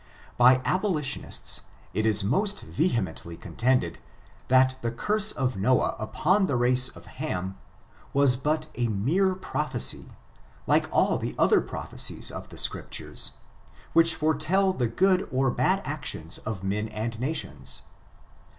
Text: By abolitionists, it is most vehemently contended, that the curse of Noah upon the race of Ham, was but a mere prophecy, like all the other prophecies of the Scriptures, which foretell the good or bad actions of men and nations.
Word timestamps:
By 0.35 0.63
abolitionists, 0.65 1.61
it 1.93 2.07
is 2.07 2.23
most 2.23 2.61
vehemently 2.61 3.37
contended, 3.37 3.99
that 4.47 4.75
the 4.81 4.89
curse 4.91 5.31
of 5.31 5.57
Noah 5.57 5.95
upon 5.99 6.47
the 6.47 6.55
race 6.55 6.89
of 6.89 7.05
Ham, 7.05 7.55
was 8.11 8.35
but 8.35 8.65
a 8.73 8.87
mere 8.87 9.35
prophecy, 9.35 10.09
like 10.65 10.89
all 10.91 11.19
the 11.19 11.35
other 11.37 11.61
prophecies 11.61 12.31
of 12.31 12.49
the 12.49 12.57
Scriptures, 12.57 13.33
which 13.93 14.15
foretell 14.15 14.73
the 14.73 14.87
good 14.87 15.29
or 15.31 15.51
bad 15.51 15.83
actions 15.85 16.39
of 16.39 16.63
men 16.63 16.87
and 16.87 17.19
nations. 17.19 17.83